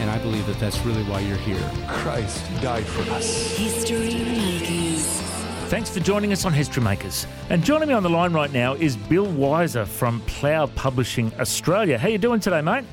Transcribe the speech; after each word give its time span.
And 0.00 0.10
I 0.10 0.18
believe 0.18 0.46
that 0.46 0.58
that's 0.58 0.78
really 0.80 1.02
why 1.04 1.20
you're 1.20 1.36
here. 1.36 1.60
Christ 1.88 2.44
died 2.60 2.86
for 2.86 3.02
us. 3.12 3.56
History 3.56 4.14
Makers. 4.24 5.20
Thanks 5.68 5.90
for 5.90 6.00
joining 6.00 6.32
us 6.32 6.44
on 6.44 6.52
History 6.52 6.82
Makers. 6.82 7.26
And 7.50 7.62
joining 7.62 7.88
me 7.88 7.94
on 7.94 8.02
the 8.02 8.08
line 8.08 8.32
right 8.32 8.52
now 8.52 8.74
is 8.74 8.96
Bill 8.96 9.26
Wiser 9.26 9.84
from 9.84 10.20
Plough 10.22 10.68
Publishing 10.68 11.32
Australia. 11.38 11.98
How 11.98 12.08
you 12.08 12.18
doing 12.18 12.40
today, 12.40 12.62
mate? 12.62 12.84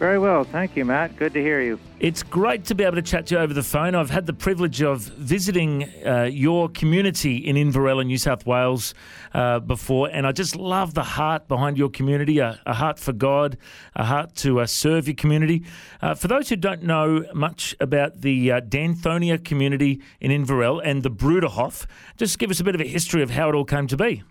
Very 0.00 0.18
well, 0.18 0.44
thank 0.44 0.76
you, 0.76 0.86
Matt. 0.86 1.14
Good 1.16 1.34
to 1.34 1.42
hear 1.42 1.60
you. 1.60 1.78
It's 1.98 2.22
great 2.22 2.64
to 2.64 2.74
be 2.74 2.84
able 2.84 2.96
to 2.96 3.02
chat 3.02 3.26
to 3.26 3.34
you 3.34 3.40
over 3.42 3.52
the 3.52 3.62
phone. 3.62 3.94
I've 3.94 4.08
had 4.08 4.24
the 4.24 4.32
privilege 4.32 4.80
of 4.80 5.02
visiting 5.02 5.84
uh, 6.06 6.22
your 6.22 6.70
community 6.70 7.36
in 7.36 7.56
Inverell 7.56 8.00
in 8.00 8.06
New 8.06 8.16
South 8.16 8.46
Wales 8.46 8.94
uh, 9.34 9.58
before, 9.60 10.08
and 10.08 10.26
I 10.26 10.32
just 10.32 10.56
love 10.56 10.94
the 10.94 11.02
heart 11.02 11.48
behind 11.48 11.76
your 11.76 11.90
community 11.90 12.38
a, 12.38 12.58
a 12.64 12.72
heart 12.72 12.98
for 12.98 13.12
God, 13.12 13.58
a 13.94 14.06
heart 14.06 14.34
to 14.36 14.60
uh, 14.60 14.66
serve 14.66 15.06
your 15.06 15.16
community. 15.16 15.66
Uh, 16.00 16.14
for 16.14 16.28
those 16.28 16.48
who 16.48 16.56
don't 16.56 16.82
know 16.82 17.26
much 17.34 17.76
about 17.78 18.22
the 18.22 18.52
uh, 18.52 18.60
Danthonia 18.62 19.44
community 19.44 20.00
in 20.18 20.30
Inverell 20.30 20.80
and 20.82 21.02
the 21.02 21.10
Bruderhof, 21.10 21.84
just 22.16 22.38
give 22.38 22.50
us 22.50 22.58
a 22.58 22.64
bit 22.64 22.74
of 22.74 22.80
a 22.80 22.88
history 22.88 23.22
of 23.22 23.32
how 23.32 23.50
it 23.50 23.54
all 23.54 23.66
came 23.66 23.86
to 23.88 23.98
be. 23.98 24.22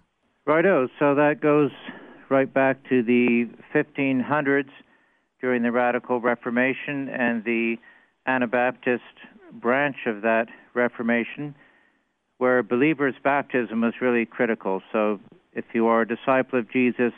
Righto, 0.48 0.88
so 0.98 1.14
that 1.14 1.42
goes 1.42 1.70
right 2.30 2.52
back 2.52 2.84
to 2.90 3.04
the 3.04 3.48
1500s 3.72 4.72
during 5.42 5.64
the 5.64 5.72
Radical 5.72 6.20
Reformation 6.20 7.10
and 7.10 7.44
the 7.44 7.78
Anabaptist 8.26 9.04
branch 9.54 9.98
of 10.06 10.22
that 10.22 10.48
Reformation, 10.74 11.56
where 12.38 12.62
believers' 12.64 13.16
baptism 13.24 13.82
was 13.82 13.94
really 14.02 14.26
critical. 14.26 14.82
So 14.92 15.20
if 15.54 15.66
you 15.74 15.88
are 15.88 16.02
a 16.02 16.08
disciple 16.08 16.60
of 16.60 16.72
Jesus, 16.72 17.14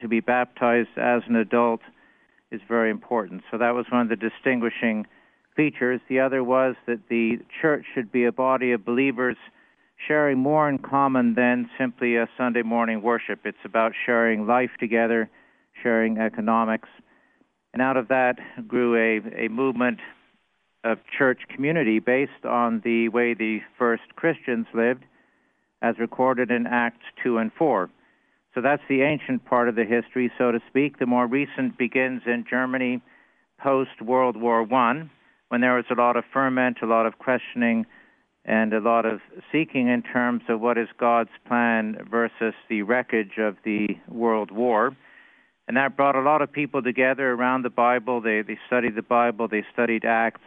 to 0.00 0.08
be 0.08 0.20
baptized 0.20 0.96
as 0.96 1.22
an 1.28 1.36
adult 1.36 1.80
is 2.50 2.60
very 2.68 2.90
important. 2.90 3.42
So 3.50 3.58
that 3.58 3.70
was 3.70 3.86
one 3.90 4.02
of 4.02 4.08
the 4.08 4.16
distinguishing 4.16 5.06
features. 5.56 6.00
The 6.08 6.20
other 6.20 6.42
was 6.42 6.74
that 6.86 7.08
the 7.08 7.38
church 7.60 7.84
should 7.94 8.10
be 8.10 8.24
a 8.24 8.32
body 8.32 8.72
of 8.72 8.84
believers 8.84 9.36
sharing 10.08 10.38
more 10.38 10.68
in 10.68 10.78
common 10.78 11.34
than 11.34 11.70
simply 11.78 12.16
a 12.16 12.28
Sunday 12.36 12.62
morning 12.62 13.02
worship. 13.02 13.40
It's 13.44 13.64
about 13.64 13.92
sharing 14.04 14.46
life 14.46 14.70
together, 14.80 15.30
sharing 15.82 16.18
economics. 16.18 16.88
And 17.72 17.80
out 17.82 17.96
of 17.96 18.08
that 18.08 18.38
grew 18.68 18.96
a, 18.96 19.44
a 19.46 19.48
movement 19.48 19.98
of 20.84 20.98
church 21.16 21.40
community 21.54 21.98
based 21.98 22.44
on 22.44 22.80
the 22.84 23.08
way 23.08 23.34
the 23.34 23.60
first 23.78 24.02
Christians 24.16 24.66
lived, 24.74 25.04
as 25.80 25.98
recorded 25.98 26.50
in 26.50 26.66
Acts 26.66 27.04
2 27.22 27.38
and 27.38 27.52
4. 27.58 27.90
So 28.54 28.60
that's 28.60 28.82
the 28.88 29.02
ancient 29.02 29.44
part 29.46 29.68
of 29.68 29.76
the 29.76 29.84
history, 29.84 30.30
so 30.36 30.52
to 30.52 30.60
speak. 30.68 30.98
The 30.98 31.06
more 31.06 31.26
recent 31.26 31.78
begins 31.78 32.22
in 32.26 32.44
Germany 32.48 33.00
post 33.58 34.02
World 34.02 34.36
War 34.36 34.66
I, 34.72 35.08
when 35.48 35.60
there 35.60 35.74
was 35.74 35.84
a 35.90 35.94
lot 35.94 36.16
of 36.16 36.24
ferment, 36.32 36.78
a 36.82 36.86
lot 36.86 37.06
of 37.06 37.18
questioning, 37.18 37.86
and 38.44 38.72
a 38.72 38.80
lot 38.80 39.06
of 39.06 39.20
seeking 39.52 39.88
in 39.88 40.02
terms 40.02 40.42
of 40.48 40.60
what 40.60 40.76
is 40.76 40.88
God's 40.98 41.30
plan 41.46 41.96
versus 42.10 42.54
the 42.68 42.82
wreckage 42.82 43.38
of 43.38 43.56
the 43.64 43.88
World 44.08 44.50
War. 44.50 44.96
And 45.68 45.76
that 45.76 45.96
brought 45.96 46.16
a 46.16 46.20
lot 46.20 46.42
of 46.42 46.52
people 46.52 46.82
together 46.82 47.30
around 47.32 47.62
the 47.62 47.70
Bible. 47.70 48.20
They, 48.20 48.42
they 48.42 48.58
studied 48.66 48.94
the 48.94 49.02
Bible, 49.02 49.48
they 49.48 49.64
studied 49.72 50.04
Acts, 50.04 50.40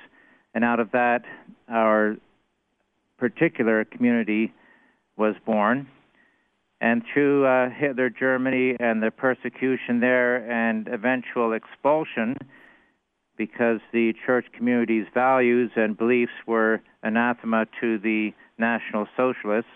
and 0.54 0.64
out 0.64 0.80
of 0.80 0.92
that, 0.92 1.24
our 1.70 2.18
particular 3.18 3.86
community 3.86 4.54
was 5.18 5.36
born. 5.46 5.88
And 6.82 7.04
through 7.14 7.46
uh, 7.46 7.70
Hitler 7.70 8.10
Germany 8.10 8.76
and 8.80 9.02
the 9.02 9.10
persecution 9.10 10.02
there 10.02 10.50
and 10.50 10.88
eventual 10.88 11.54
expulsion, 11.54 12.36
because 13.38 13.80
the 13.92 14.14
church 14.26 14.46
community's 14.56 15.06
values 15.14 15.72
and 15.76 15.98
beliefs 15.98 16.34
were 16.46 16.82
anathema 17.04 17.66
to 17.82 17.98
the 17.98 18.34
National 18.58 19.08
Socialists, 19.18 19.72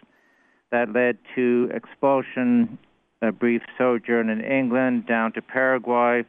that 0.72 0.94
led 0.94 1.18
to 1.36 1.70
expulsion, 1.74 2.78
a 3.22 3.31
brief 3.31 3.62
sojourn 3.78 4.30
in 4.30 4.41
England, 4.41 5.06
down 5.06 5.34
to 5.34 5.41
Paraguay 5.41 6.24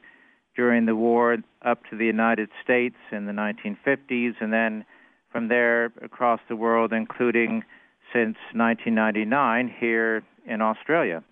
during 0.57 0.87
the 0.87 0.97
war, 0.97 1.37
up 1.63 1.83
to 1.91 1.97
the 1.97 2.05
United 2.05 2.49
States 2.63 2.97
in 3.13 3.27
the 3.27 3.33
1950s, 3.33 4.35
and 4.41 4.53
then 4.53 4.85
from 5.31 5.49
there 5.49 5.87
across 6.03 6.41
the 6.49 6.57
world, 6.57 6.93
including 6.93 7.63
since 8.13 8.37
1999 8.53 9.73
here 9.79 10.23
in 10.47 10.61
Australia. 10.61 11.23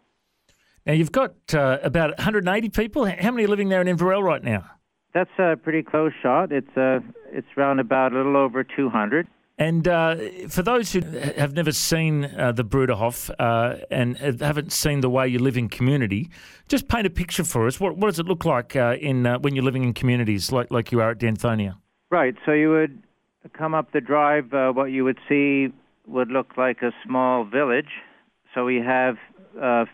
Now, 0.87 0.93
you've 0.93 1.13
got 1.13 1.35
uh, 1.53 1.79
about 1.83 2.17
180 2.17 2.69
people. 2.71 3.05
How 3.05 3.31
many 3.31 3.45
are 3.45 3.49
living 3.49 3.69
there 3.69 3.81
in 3.81 3.89
Inverell 3.89 4.23
right 4.23 4.43
now? 4.43 4.65
That's 5.13 5.31
a 5.39 5.57
pretty 5.57 5.83
close 5.83 6.13
shot. 6.23 6.53
It's 6.53 6.77
uh, 6.77 7.01
it's 7.33 7.47
around 7.57 7.81
about 7.81 8.13
a 8.13 8.17
little 8.17 8.37
over 8.37 8.63
200. 8.63 9.27
And 9.59 9.89
uh, 9.89 10.17
for 10.49 10.63
those 10.63 10.93
who 10.93 11.01
have 11.01 11.53
never 11.53 11.73
seen 11.73 12.27
uh, 12.27 12.53
the 12.53 12.65
Bruderhof 12.65 13.29
uh, 13.41 13.85
and 13.91 14.17
haven't 14.17 14.73
seen 14.73 15.01
the 15.01 15.11
way 15.11 15.27
you 15.27 15.41
live 15.41 15.57
in 15.57 15.69
community, 15.69 16.31
just 16.69 16.87
paint 16.87 17.09
a 17.09 17.11
picture 17.11 17.43
for 17.43 17.67
us. 17.67 17.81
What, 17.81 17.97
what 17.97 18.09
does 18.09 18.21
it 18.21 18.27
look 18.27 18.45
like 18.45 18.77
uh, 18.77 18.97
in 19.01 19.27
uh, 19.27 19.41
when 19.41 19.57
you're 19.57 19.65
living 19.65 19.83
in 19.83 19.95
communities 19.95 20.53
like, 20.53 20.71
like 20.71 20.93
you 20.93 21.01
are 21.01 21.11
at 21.11 21.19
Danthonia? 21.19 21.77
Right. 22.09 22.37
So 22.47 22.53
you 22.53 22.71
would 22.71 23.03
come 23.53 23.75
up 23.75 23.91
the 23.93 24.01
drive. 24.01 24.55
Uh, 24.55 24.71
what 24.71 24.93
you 24.93 25.03
would 25.05 25.19
see 25.29 25.73
would 26.07 26.31
look 26.31 26.57
like 26.57 26.83
a 26.83 26.93
small 27.05 27.45
village. 27.45 27.91
So 28.55 28.65
we 28.65 28.77
have 28.77 29.17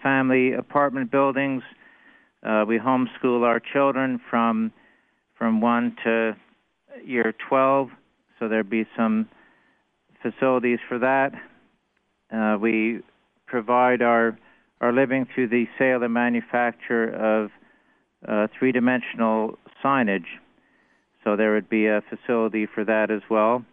family 0.03 0.53
apartment 0.53 1.11
buildings. 1.11 1.63
We 2.43 2.79
homeschool 2.79 3.43
our 3.43 3.61
children 3.61 4.21
from 4.31 4.73
from 5.39 5.61
one 5.61 5.97
to 6.05 6.37
year 7.05 7.35
12. 7.49 7.89
So 8.39 8.49
there'd 8.49 8.71
be 8.71 8.87
some 8.97 9.29
facilities 10.25 10.79
for 10.89 10.99
that. 10.99 11.33
Uh, 12.35 12.57
we 12.59 13.01
provide 13.47 14.03
our 14.03 14.39
our 14.81 14.93
living 14.93 15.27
through 15.33 15.49
the 15.49 15.67
sale 15.79 16.03
and 16.03 16.13
manufacture 16.13 17.09
of 17.09 17.51
uh, 18.29 18.49
three-dimensional 18.59 19.57
signage. 19.83 20.27
So 21.23 21.37
there 21.37 21.55
would 21.55 21.71
be 21.71 21.87
a 21.87 22.03
facility 22.11 22.67
for 22.67 22.85
that 22.85 23.11
as 23.11 23.23
well, 23.31 23.65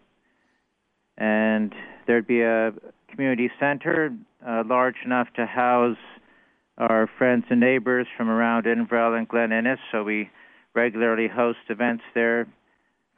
and 1.17 1.73
there'd 2.05 2.27
be 2.27 2.41
a 2.41 2.71
community 3.09 3.49
center 3.59 4.15
uh, 4.47 4.63
large 4.65 4.95
enough 5.03 5.27
to 5.35 5.45
house 5.45 5.97
our 6.77 7.09
friends 7.17 7.45
and 7.49 7.59
neighbors 7.59 8.07
from 8.15 8.29
around 8.29 8.65
Inverell 8.65 9.17
and 9.17 9.27
Glen 9.27 9.51
Innes. 9.51 9.79
So 9.91 10.03
we 10.03 10.29
regularly 10.73 11.27
host 11.27 11.59
events 11.69 12.03
there 12.13 12.47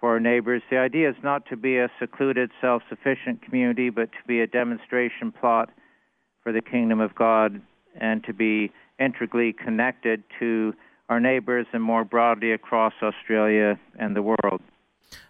for 0.04 0.10
our 0.10 0.20
neighbors. 0.20 0.62
The 0.70 0.80
idea 0.80 1.10
is 1.10 1.16
not 1.24 1.46
to 1.46 1.56
be 1.56 1.78
a 1.78 1.88
secluded, 1.98 2.52
self-sufficient 2.60 3.42
community, 3.42 3.90
but 3.90 4.12
to 4.12 4.18
be 4.28 4.42
a 4.42 4.48
demonstration 4.48 5.32
plot 5.32 5.70
for 6.42 6.52
the 6.52 6.60
kingdom 6.60 7.00
of 7.00 7.16
God 7.16 7.62
and 7.96 8.22
to 8.26 8.34
be 8.34 8.74
integrally 9.00 9.54
connected 9.54 10.22
to 10.42 10.74
our 11.08 11.22
neighbors 11.22 11.68
and 11.72 11.82
more 11.82 12.04
broadly 12.04 12.52
across 12.52 12.92
Australia 13.02 13.80
and 13.98 14.14
the 14.14 14.22
world. 14.22 14.60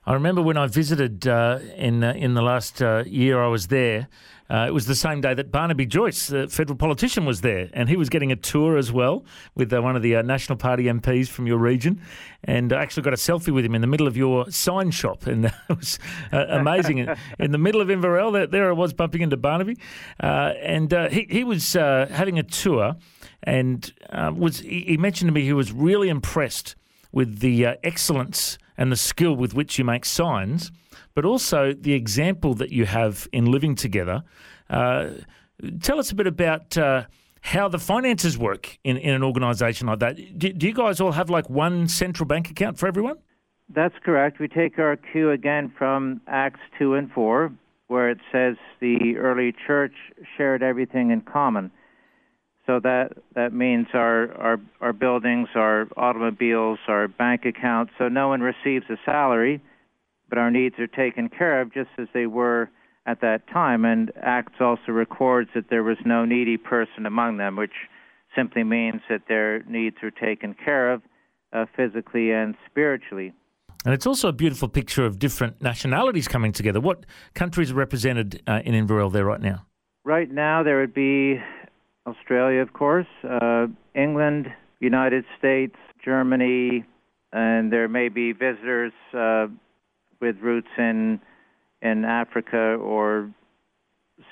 I 0.06 0.14
remember 0.14 0.42
when 0.42 0.58
I 0.58 0.68
visited 0.68 1.26
uh, 1.28 1.60
in 1.78 2.04
uh, 2.04 2.14
in 2.14 2.34
the 2.34 2.42
last 2.42 2.82
uh, 2.82 3.04
year 3.06 3.42
I 3.42 3.48
was 3.48 3.68
there. 3.68 4.10
Uh, 4.50 4.66
it 4.68 4.74
was 4.74 4.86
the 4.86 4.96
same 4.96 5.22
day 5.22 5.34
that 5.34 5.52
Barnaby 5.52 5.86
Joyce, 5.86 6.28
the 6.28 6.48
federal 6.50 6.76
politician, 6.78 7.26
was 7.26 7.40
there, 7.42 7.70
and 7.74 7.88
he 7.88 7.96
was 7.96 8.10
getting 8.10 8.32
a 8.32 8.36
tour 8.36 8.78
as 8.78 8.92
well 8.92 9.24
with 9.56 9.72
uh, 9.72 9.82
one 9.82 9.96
of 9.96 10.02
the 10.02 10.18
uh, 10.18 10.22
National 10.22 10.58
Party 10.58 10.84
MPs 10.84 11.30
from 11.30 11.48
your 11.48 11.58
region, 11.58 12.02
and 12.44 12.74
I 12.74 12.82
actually 12.82 13.04
got 13.04 13.14
a 13.14 13.18
selfie 13.18 13.54
with 13.54 13.64
him 13.64 13.74
in 13.74 13.82
the 13.82 13.88
middle 13.88 14.06
of 14.06 14.18
your 14.18 14.52
sign 14.52 14.92
shop, 14.92 15.26
and 15.28 15.46
it 15.46 15.54
was 15.70 15.98
amazing. 16.32 17.08
in 17.40 17.52
the 17.52 17.58
middle 17.58 17.80
of 17.80 17.90
Inverell, 17.90 18.34
there, 18.34 18.46
there 18.46 18.70
I 18.70 18.74
was 18.74 18.94
bumping 18.94 19.22
into 19.22 19.38
Barnaby, 19.38 19.78
and 20.20 20.92
he 21.12 21.26
he 21.30 21.44
was 21.46 21.74
having 21.74 22.38
a 22.38 22.44
tour, 22.44 22.98
and 23.42 23.92
was 24.12 24.60
he, 24.60 24.82
he 24.82 24.98
mentioned 24.98 25.30
to 25.30 25.34
me 25.34 25.44
he 25.44 25.54
was 25.54 25.72
really 25.72 26.10
impressed 26.10 26.76
with 27.14 27.40
the 27.40 27.66
excellence 27.84 28.58
and 28.78 28.92
the 28.92 28.96
skill 28.96 29.36
with 29.36 29.54
which 29.54 29.78
you 29.78 29.86
make 29.86 30.06
signs, 30.06 30.72
but 31.14 31.26
also 31.26 31.74
the 31.74 31.94
example 31.94 32.54
that 32.56 32.72
you 32.72 32.86
have 32.86 33.28
in 33.32 33.46
living 33.46 33.76
together. 33.76 34.24
Uh, 34.70 35.10
tell 35.82 36.00
us 36.00 36.12
a 36.12 36.16
bit 36.16 36.28
about 36.28 36.78
uh, 36.78 37.04
how 37.42 37.68
the 37.68 37.80
finances 37.80 38.38
work 38.38 38.78
in, 38.84 38.98
in 38.98 39.14
an 39.14 39.24
organisation 39.24 39.88
like 39.88 40.00
that. 40.00 40.16
Do, 40.38 40.54
do, 40.54 40.66
you 40.68 40.74
guys 40.74 41.00
all 41.02 41.12
have 41.12 41.30
like 41.30 41.50
one 41.50 41.88
central 41.88 42.26
bank 42.26 42.50
account 42.50 42.78
for 42.78 42.88
everyone? 42.88 43.18
That's 43.70 43.96
correct. 44.04 44.40
We 44.40 44.48
take 44.48 44.80
our 44.80 44.96
cue 44.96 45.32
again 45.32 45.72
from 45.78 46.22
Acts 46.28 46.60
2 46.80 46.96
and 46.96 47.12
4, 47.12 47.52
where 47.88 48.10
it 48.10 48.20
says 48.32 48.56
the 48.80 49.18
early 49.18 49.54
church 49.68 49.94
shared 50.38 50.64
everything 50.64 51.12
in 51.12 51.22
common. 51.22 51.72
So 52.66 52.80
that 52.80 53.12
that 53.36 53.54
means 53.54 53.88
our, 53.94 54.32
our 54.34 54.58
our 54.80 54.94
buildings, 54.94 55.50
our 55.56 55.88
automobiles, 55.98 56.80
our 56.88 57.08
bank 57.08 57.46
accounts. 57.46 57.92
So 57.98 58.08
no 58.08 58.30
one 58.30 58.42
receives 58.42 58.86
a 58.90 58.96
salary, 59.06 59.62
but 60.30 60.38
our 60.38 60.50
needs 60.50 60.76
are 60.80 60.88
taken 60.88 61.30
care 61.30 61.62
of 61.62 61.74
just 61.74 61.90
as 61.98 62.08
they 62.14 62.26
were 62.26 62.70
at 63.06 63.20
that 63.22 63.48
time. 63.48 63.84
And 63.84 64.12
Acts 64.22 64.62
also 64.62 64.94
records 64.94 65.50
that 65.56 65.70
there 65.70 65.84
was 65.84 65.98
no 66.06 66.24
needy 66.24 66.58
person 66.58 67.06
among 67.06 67.38
them, 67.38 67.58
which 67.58 67.74
simply 68.36 68.64
means 68.64 69.02
that 69.10 69.24
their 69.28 69.64
needs 69.64 69.98
are 70.02 70.12
taken 70.12 70.56
care 70.56 70.94
of 70.94 71.02
uh, 71.52 71.66
physically 71.76 72.32
and 72.32 72.56
spiritually. 72.70 73.34
And 73.86 73.94
it's 73.94 74.08
also 74.08 74.30
a 74.30 74.34
beautiful 74.34 74.70
picture 74.70 75.06
of 75.06 75.20
different 75.20 75.62
nationalities 75.62 76.30
coming 76.30 76.54
together. 76.54 76.80
What 76.80 77.06
countries 77.36 77.72
are 77.72 77.76
represented 77.76 78.42
uh, 78.48 78.62
in 78.64 78.74
Inverell 78.74 79.12
there 79.12 79.26
right 79.26 79.42
now? 79.42 79.66
Right 80.06 80.32
now, 80.32 80.64
there 80.64 80.80
would 80.80 80.94
be 80.94 81.42
Australia, 82.06 82.62
of 82.62 82.74
course, 82.74 83.08
uh, 83.24 83.68
England, 83.96 84.48
United 84.80 85.26
States, 85.38 85.76
Germany, 86.04 86.86
and 87.32 87.72
there 87.72 87.88
may 87.88 88.10
be 88.10 88.34
visitors 88.34 88.94
uh, 89.18 89.48
with 90.20 90.38
roots 90.42 90.68
in 90.78 91.20
in 91.82 92.06
Africa 92.06 92.76
or 92.76 93.30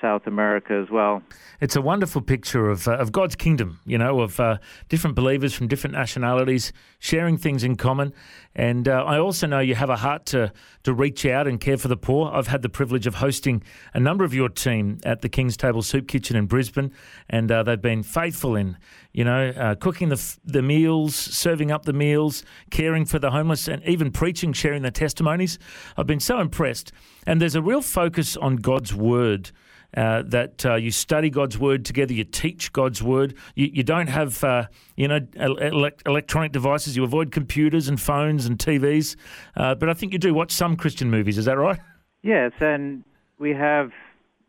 South 0.00 0.26
America 0.26 0.74
as 0.74 0.90
well. 0.90 1.22
It's 1.60 1.76
a 1.76 1.80
wonderful 1.80 2.22
picture 2.22 2.68
of, 2.70 2.86
uh, 2.86 2.96
of 2.96 3.12
God's 3.12 3.34
kingdom, 3.34 3.80
you 3.84 3.98
know, 3.98 4.20
of 4.20 4.38
uh, 4.38 4.58
different 4.88 5.16
believers 5.16 5.54
from 5.54 5.68
different 5.68 5.94
nationalities 5.94 6.72
sharing 6.98 7.36
things 7.36 7.64
in 7.64 7.76
common. 7.76 8.12
And 8.54 8.88
uh, 8.88 9.04
I 9.04 9.18
also 9.18 9.46
know 9.46 9.60
you 9.60 9.74
have 9.74 9.90
a 9.90 9.96
heart 9.96 10.26
to, 10.26 10.52
to 10.84 10.92
reach 10.92 11.26
out 11.26 11.46
and 11.46 11.60
care 11.60 11.76
for 11.76 11.88
the 11.88 11.96
poor. 11.96 12.30
I've 12.32 12.48
had 12.48 12.62
the 12.62 12.68
privilege 12.68 13.06
of 13.06 13.16
hosting 13.16 13.62
a 13.94 14.00
number 14.00 14.24
of 14.24 14.34
your 14.34 14.48
team 14.48 14.98
at 15.04 15.20
the 15.20 15.28
King's 15.28 15.56
Table 15.56 15.82
Soup 15.82 16.06
Kitchen 16.06 16.36
in 16.36 16.46
Brisbane, 16.46 16.92
and 17.28 17.50
uh, 17.50 17.62
they've 17.62 17.80
been 17.80 18.02
faithful 18.02 18.56
in, 18.56 18.76
you 19.12 19.24
know, 19.24 19.48
uh, 19.50 19.74
cooking 19.76 20.10
the, 20.10 20.36
the 20.44 20.62
meals, 20.62 21.14
serving 21.14 21.70
up 21.70 21.84
the 21.84 21.92
meals, 21.92 22.44
caring 22.70 23.04
for 23.04 23.18
the 23.18 23.30
homeless, 23.30 23.68
and 23.68 23.82
even 23.84 24.10
preaching, 24.10 24.52
sharing 24.52 24.82
their 24.82 24.90
testimonies. 24.90 25.58
I've 25.96 26.06
been 26.06 26.20
so 26.20 26.40
impressed. 26.40 26.92
And 27.26 27.40
there's 27.40 27.54
a 27.54 27.62
real 27.62 27.82
focus 27.82 28.36
on 28.36 28.56
God's 28.56 28.94
Word 28.94 29.52
uh, 29.96 30.22
that 30.26 30.64
uh, 30.64 30.74
you 30.74 30.90
study 30.90 31.28
God's 31.28 31.58
word 31.58 31.84
together, 31.84 32.14
you 32.14 32.24
teach 32.24 32.72
God's 32.72 33.02
word. 33.02 33.34
You, 33.54 33.70
you 33.72 33.82
don't 33.82 34.08
have, 34.08 34.42
uh, 34.42 34.66
you 34.96 35.06
know, 35.06 35.20
elect- 35.36 36.02
electronic 36.06 36.52
devices. 36.52 36.96
You 36.96 37.04
avoid 37.04 37.30
computers 37.30 37.88
and 37.88 38.00
phones 38.00 38.46
and 38.46 38.58
TVs. 38.58 39.16
Uh, 39.54 39.74
but 39.74 39.88
I 39.88 39.94
think 39.94 40.12
you 40.12 40.18
do 40.18 40.32
watch 40.32 40.52
some 40.52 40.76
Christian 40.76 41.10
movies. 41.10 41.36
Is 41.36 41.44
that 41.44 41.58
right? 41.58 41.78
Yes, 42.22 42.52
and 42.60 43.04
we 43.38 43.50
have 43.50 43.90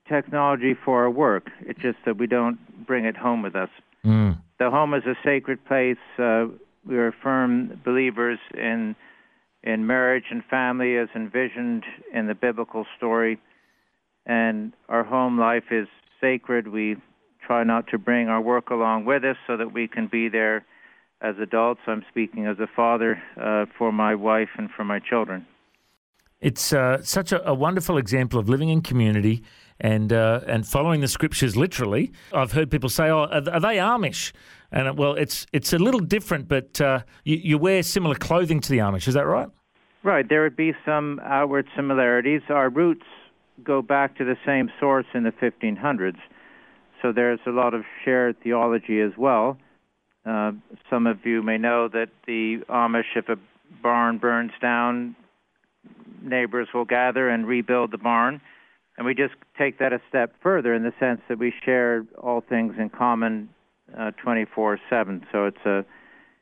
technology 0.07 0.75
for 0.75 1.03
our 1.03 1.09
work. 1.09 1.49
It's 1.61 1.79
just 1.81 1.97
that 2.05 2.17
we 2.17 2.27
don't 2.27 2.85
bring 2.85 3.05
it 3.05 3.17
home 3.17 3.41
with 3.41 3.55
us. 3.55 3.69
Mm. 4.05 4.39
The 4.59 4.69
home 4.69 4.93
is 4.93 5.03
a 5.05 5.15
sacred 5.23 5.63
place. 5.65 5.97
Uh, 6.17 6.45
we 6.85 6.97
are 6.97 7.11
firm 7.11 7.81
believers 7.83 8.39
in 8.53 8.95
in 9.63 9.87
marriage 9.87 10.25
and 10.29 10.43
family 10.45 10.97
as 10.97 11.07
envisioned 11.15 11.83
in 12.13 12.27
the 12.27 12.35
biblical 12.35 12.85
story 12.97 13.39
and 14.25 14.73
our 14.89 15.03
home 15.03 15.39
life 15.39 15.65
is 15.71 15.87
sacred. 16.21 16.67
We 16.67 16.97
try 17.45 17.63
not 17.63 17.87
to 17.87 17.97
bring 17.97 18.29
our 18.29 18.41
work 18.41 18.69
along 18.69 19.05
with 19.05 19.23
us 19.23 19.37
so 19.47 19.57
that 19.57 19.73
we 19.73 19.87
can 19.87 20.07
be 20.07 20.29
there 20.29 20.65
as 21.21 21.35
adults. 21.41 21.81
I'm 21.87 22.05
speaking 22.09 22.45
as 22.45 22.57
a 22.59 22.67
father 22.73 23.21
uh, 23.39 23.65
for 23.77 23.91
my 23.91 24.15
wife 24.15 24.49
and 24.57 24.69
for 24.69 24.83
my 24.83 24.99
children. 24.99 25.45
It's 26.39 26.73
uh, 26.73 27.01
such 27.03 27.31
a, 27.31 27.47
a, 27.47 27.53
wonderful 27.53 27.97
example 27.97 28.37
of 28.37 28.49
living 28.49 28.67
in 28.67 28.81
community 28.81 29.43
and 29.79 30.13
uh, 30.13 30.41
and 30.47 30.67
following 30.67 31.01
the 31.01 31.07
scriptures 31.07 31.55
literally. 31.55 32.11
I've 32.33 32.51
heard 32.51 32.69
people 32.71 32.89
say, 32.89 33.09
"Oh, 33.09 33.25
are, 33.25 33.41
they 33.41 33.77
Amish?" 33.77 34.31
And 34.71 34.87
uh, 34.87 34.93
well, 34.95 35.13
it's 35.13 35.45
it's 35.53 35.73
a 35.73 35.79
little 35.79 35.99
different, 35.99 36.47
but 36.47 36.79
uh, 36.81 37.01
you, 37.23 37.37
you 37.37 37.57
wear 37.57 37.83
similar 37.83 38.15
clothing 38.15 38.59
to 38.61 38.69
the 38.69 38.79
Amish. 38.79 39.07
Is 39.07 39.13
that 39.13 39.25
right? 39.25 39.49
Right. 40.03 40.27
There 40.27 40.43
would 40.43 40.57
be 40.57 40.73
some 40.85 41.21
outward 41.23 41.67
similarities. 41.75 42.41
Our 42.49 42.69
roots 42.69 43.05
go 43.63 43.81
back 43.81 44.17
to 44.17 44.25
the 44.25 44.35
same 44.45 44.69
source 44.79 45.05
in 45.13 45.23
the 45.23 45.31
1500s. 45.31 46.17
So 47.01 47.11
there's 47.11 47.39
a 47.45 47.51
lot 47.51 47.73
of 47.73 47.83
shared 48.03 48.41
theology 48.41 48.99
as 48.99 49.11
well. 49.17 49.57
Uh, 50.25 50.53
some 50.89 51.05
of 51.07 51.25
you 51.25 51.41
may 51.43 51.57
know 51.57 51.87
that 51.89 52.09
the 52.25 52.59
Amish, 52.69 53.15
if 53.15 53.29
a 53.29 53.37
barn 53.81 54.17
burns 54.17 54.51
down, 54.61 55.15
neighbors 56.21 56.69
will 56.73 56.85
gather 56.85 57.29
and 57.29 57.45
rebuild 57.45 57.91
the 57.91 57.97
barn. 57.97 58.41
And 58.97 59.05
we 59.05 59.15
just 59.15 59.33
take 59.57 59.79
that 59.79 59.91
a 59.91 60.01
step 60.07 60.33
further 60.41 60.73
in 60.73 60.83
the 60.83 60.93
sense 60.99 61.21
that 61.27 61.39
we 61.39 61.53
share 61.65 62.05
all 62.21 62.41
things 62.41 62.75
in 62.77 62.89
common 62.89 63.49
uh, 63.97 64.11
24/7. 64.23 65.23
So 65.31 65.45
it's 65.45 65.65
a 65.65 65.85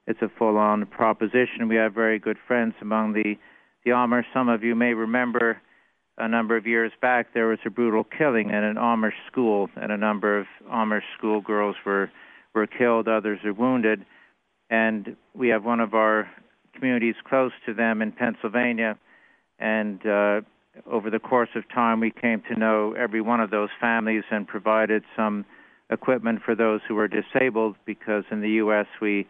it's 0.08 0.22
a 0.22 0.30
full-on 0.38 0.86
proposition. 0.88 1.68
We 1.70 1.76
have 1.76 1.94
very 1.94 2.20
good 2.20 2.38
friends 2.48 2.74
among 2.82 3.14
the 3.14 3.38
the 3.86 3.92
Amish. 3.92 4.26
Some 4.34 4.50
of 4.50 4.64
you 4.64 4.76
may 4.76 4.94
remember 4.94 5.62
a 6.18 6.28
number 6.28 6.56
of 6.56 6.68
years 6.68 6.92
back, 7.02 7.34
there 7.34 7.48
was 7.48 7.60
a 7.66 7.70
brutal 7.70 8.04
killing 8.04 8.52
at 8.52 8.64
an 8.64 8.76
Amish 8.76 9.14
school, 9.32 9.70
and 9.76 9.92
a 9.92 9.98
number 9.98 10.40
of 10.40 10.46
Amish 10.72 11.04
schoolgirls 11.18 11.76
were 11.86 12.12
were 12.54 12.68
killed. 12.68 13.08
Others 13.08 13.40
are 13.46 13.54
wounded, 13.54 14.06
and 14.70 15.16
we 15.34 15.50
have 15.50 15.64
one 15.64 15.80
of 15.80 15.94
our 15.94 16.30
communities 16.76 17.16
close 17.28 17.54
to 17.66 17.74
them 17.74 18.02
in 18.02 18.12
Pennsylvania, 18.12 18.98
and 19.58 20.06
uh, 20.06 20.42
over 20.86 21.10
the 21.10 21.20
course 21.20 21.50
of 21.56 21.68
time, 21.70 22.00
we 22.00 22.12
came 22.12 22.42
to 22.50 22.60
know 22.60 22.94
every 22.94 23.22
one 23.22 23.40
of 23.40 23.52
those 23.52 23.70
families 23.80 24.24
and 24.32 24.48
provided 24.48 25.04
some 25.16 25.46
equipment 25.90 26.42
for 26.44 26.56
those 26.56 26.82
who 26.88 26.96
were 26.96 27.08
disabled 27.08 27.76
because 27.86 28.24
in 28.32 28.42
the 28.42 28.52
U.S. 28.52 28.88
we 29.02 29.28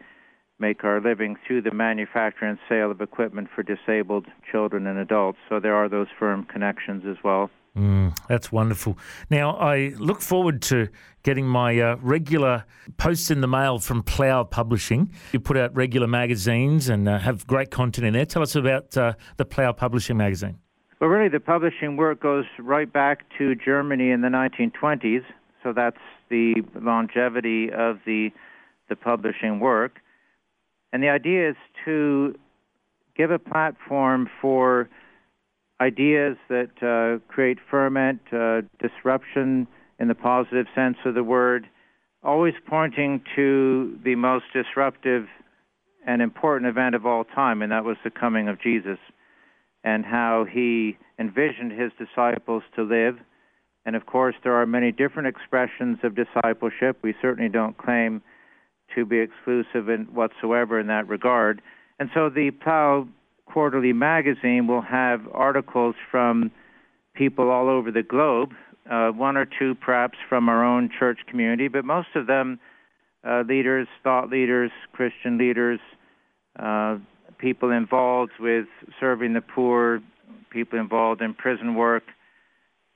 make 0.58 0.84
our 0.84 1.00
living 1.00 1.36
through 1.46 1.62
the 1.62 1.74
manufacture 1.74 2.44
and 2.44 2.58
sale 2.68 2.90
of 2.90 3.00
equipment 3.00 3.48
for 3.54 3.62
disabled 3.64 4.26
children 4.50 4.86
and 4.86 4.98
adults. 4.98 5.38
So 5.48 5.58
there 5.58 5.74
are 5.74 5.88
those 5.88 6.06
firm 6.18 6.44
connections 6.44 7.02
as 7.08 7.16
well. 7.24 7.50
Mm, 7.76 8.14
that's 8.28 8.52
wonderful. 8.52 8.98
Now, 9.30 9.56
I 9.56 9.94
look 9.96 10.20
forward 10.20 10.60
to 10.62 10.88
getting 11.22 11.46
my 11.46 11.80
uh, 11.80 11.96
regular 12.02 12.64
posts 12.98 13.30
in 13.30 13.40
the 13.40 13.48
mail 13.48 13.78
from 13.78 14.02
Plough 14.02 14.44
Publishing. 14.44 15.10
You 15.32 15.40
put 15.40 15.56
out 15.56 15.74
regular 15.74 16.06
magazines 16.06 16.90
and 16.90 17.08
uh, 17.08 17.18
have 17.18 17.46
great 17.46 17.70
content 17.70 18.06
in 18.06 18.12
there. 18.12 18.26
Tell 18.26 18.42
us 18.42 18.54
about 18.54 18.96
uh, 18.96 19.14
the 19.38 19.46
Plough 19.46 19.72
Publishing 19.72 20.18
magazine. 20.18 20.58
Well, 21.02 21.10
really, 21.10 21.28
the 21.28 21.40
publishing 21.40 21.96
work 21.96 22.20
goes 22.20 22.44
right 22.60 22.90
back 22.90 23.24
to 23.36 23.56
Germany 23.56 24.12
in 24.12 24.20
the 24.20 24.28
1920s. 24.28 25.24
So 25.60 25.72
that's 25.72 25.96
the 26.30 26.62
longevity 26.80 27.72
of 27.72 27.98
the 28.06 28.30
the 28.88 28.94
publishing 28.94 29.58
work. 29.58 29.98
And 30.92 31.02
the 31.02 31.08
idea 31.08 31.50
is 31.50 31.56
to 31.84 32.38
give 33.16 33.32
a 33.32 33.40
platform 33.40 34.30
for 34.40 34.88
ideas 35.80 36.36
that 36.48 36.70
uh, 36.80 37.18
create 37.26 37.58
ferment, 37.68 38.20
uh, 38.32 38.60
disruption 38.78 39.66
in 39.98 40.06
the 40.06 40.14
positive 40.14 40.66
sense 40.72 40.98
of 41.04 41.14
the 41.16 41.24
word, 41.24 41.66
always 42.22 42.54
pointing 42.68 43.22
to 43.34 43.98
the 44.04 44.14
most 44.14 44.44
disruptive 44.52 45.26
and 46.06 46.22
important 46.22 46.68
event 46.68 46.94
of 46.94 47.06
all 47.06 47.24
time, 47.24 47.60
and 47.60 47.72
that 47.72 47.84
was 47.84 47.96
the 48.04 48.10
coming 48.10 48.46
of 48.46 48.60
Jesus 48.60 48.98
and 49.84 50.04
how 50.04 50.46
he 50.50 50.96
envisioned 51.18 51.72
his 51.72 51.90
disciples 51.98 52.62
to 52.76 52.82
live. 52.82 53.18
And 53.84 53.96
of 53.96 54.06
course, 54.06 54.36
there 54.44 54.54
are 54.54 54.66
many 54.66 54.92
different 54.92 55.28
expressions 55.28 55.98
of 56.02 56.14
discipleship. 56.14 56.98
We 57.02 57.14
certainly 57.20 57.48
don't 57.48 57.76
claim 57.76 58.22
to 58.94 59.04
be 59.04 59.18
exclusive 59.18 59.88
in 59.88 60.06
whatsoever 60.12 60.78
in 60.78 60.86
that 60.88 61.08
regard. 61.08 61.62
And 61.98 62.10
so 62.14 62.28
the 62.28 62.50
Plough 62.50 63.08
Quarterly 63.46 63.92
magazine 63.92 64.66
will 64.66 64.82
have 64.82 65.20
articles 65.32 65.94
from 66.10 66.50
people 67.14 67.50
all 67.50 67.68
over 67.68 67.90
the 67.90 68.02
globe, 68.02 68.52
uh, 68.90 69.10
one 69.10 69.36
or 69.36 69.44
two 69.44 69.74
perhaps 69.74 70.16
from 70.28 70.48
our 70.48 70.64
own 70.64 70.88
church 70.98 71.18
community, 71.28 71.68
but 71.68 71.84
most 71.84 72.08
of 72.14 72.26
them 72.26 72.58
uh, 73.24 73.42
leaders, 73.46 73.86
thought 74.02 74.30
leaders, 74.30 74.70
Christian 74.92 75.38
leaders, 75.38 75.80
uh, 76.58 76.96
people 77.42 77.72
involved 77.72 78.32
with 78.38 78.66
serving 79.00 79.32
the 79.34 79.40
poor, 79.40 80.00
people 80.50 80.78
involved 80.78 81.20
in 81.20 81.34
prison 81.34 81.74
work, 81.74 82.04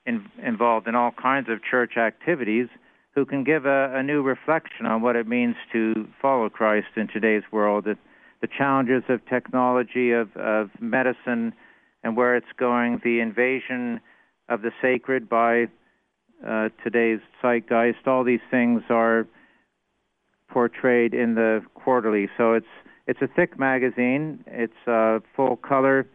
in, 0.06 0.24
involved 0.42 0.86
in 0.86 0.94
all 0.94 1.10
kinds 1.10 1.48
of 1.50 1.58
church 1.68 1.96
activities 1.96 2.68
who 3.16 3.26
can 3.26 3.42
give 3.42 3.66
a, 3.66 3.92
a 3.92 4.02
new 4.04 4.22
reflection 4.22 4.86
on 4.86 5.02
what 5.02 5.16
it 5.16 5.26
means 5.26 5.56
to 5.72 6.06
follow 6.22 6.48
Christ 6.48 6.86
in 6.96 7.08
today's 7.08 7.42
world, 7.50 7.84
the, 7.84 7.98
the 8.40 8.46
challenges 8.46 9.02
of 9.08 9.20
technology, 9.26 10.12
of, 10.12 10.34
of 10.36 10.70
medicine, 10.80 11.52
and 12.04 12.16
where 12.16 12.36
it's 12.36 12.46
going, 12.56 13.00
the 13.02 13.18
invasion 13.18 14.00
of 14.48 14.62
the 14.62 14.70
sacred 14.80 15.28
by 15.28 15.66
uh, 16.46 16.68
today's 16.84 17.18
zeitgeist. 17.42 18.06
All 18.06 18.22
these 18.22 18.46
things 18.48 18.82
are 18.90 19.26
portrayed 20.48 21.14
in 21.14 21.34
the 21.34 21.62
quarterly. 21.74 22.28
So 22.36 22.52
it's 22.52 22.66
It's 23.06 23.22
a 23.22 23.28
thick 23.28 23.58
magazine. 23.58 24.44
It's 24.46 24.86
uh, 24.86 25.20
full 25.34 25.56
color. 25.56 26.06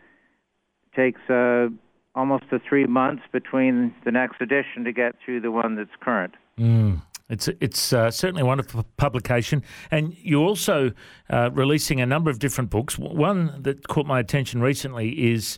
Takes 0.96 1.22
uh, 1.30 1.68
almost 2.16 2.50
to 2.50 2.60
three 2.68 2.86
months 2.86 3.24
between 3.32 3.94
the 4.04 4.12
next 4.12 4.42
edition 4.42 4.84
to 4.84 4.92
get 4.92 5.16
through 5.24 5.42
the 5.42 5.52
one 5.52 5.76
that's 5.76 5.92
current. 6.02 6.34
Mm. 6.60 7.02
It's 7.30 7.48
it's 7.62 7.94
uh, 7.94 8.12
certainly 8.12 8.42
a 8.42 8.46
wonderful 8.46 8.86
publication, 8.98 9.64
and 9.90 10.14
you're 10.18 10.46
also 10.46 10.92
uh, 11.30 11.50
releasing 11.54 12.02
a 12.02 12.06
number 12.06 12.30
of 12.30 12.40
different 12.40 12.70
books. 12.70 13.00
One 13.00 13.56
that 13.64 13.88
caught 13.88 14.06
my 14.06 14.20
attention 14.20 14.62
recently 14.62 15.32
is 15.32 15.58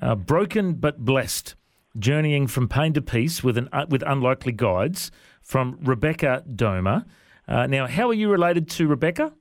uh, 0.00 0.14
"Broken 0.14 0.74
but 0.74 1.04
Blessed: 1.04 1.56
Journeying 1.98 2.46
from 2.46 2.68
Pain 2.68 2.92
to 2.92 3.02
Peace 3.02 3.42
with 3.42 3.58
an 3.58 3.68
uh, 3.72 3.86
with 3.88 4.04
Unlikely 4.06 4.52
Guides" 4.52 5.10
from 5.42 5.80
Rebecca 5.82 6.44
Domer. 6.48 7.04
Uh, 7.48 7.66
now, 7.66 7.88
how 7.88 8.08
are 8.08 8.14
you 8.14 8.30
related 8.30 8.70
to 8.70 8.86
Rebecca? 8.86 9.32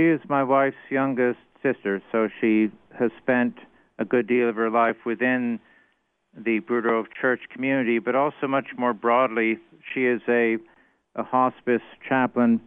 She 0.00 0.06
is 0.06 0.20
my 0.30 0.42
wife's 0.42 0.78
youngest 0.88 1.40
sister, 1.62 2.00
so 2.10 2.30
she 2.40 2.70
has 2.98 3.10
spent 3.22 3.58
a 3.98 4.04
good 4.06 4.26
deal 4.26 4.48
of 4.48 4.56
her 4.56 4.70
life 4.70 4.96
within 5.04 5.60
the 6.34 6.60
Bruderhof 6.60 7.04
Church 7.20 7.40
community, 7.52 7.98
but 7.98 8.14
also 8.14 8.46
much 8.48 8.68
more 8.78 8.94
broadly, 8.94 9.58
she 9.92 10.06
is 10.06 10.22
a, 10.26 10.56
a 11.16 11.22
hospice 11.22 11.82
chaplain 12.08 12.62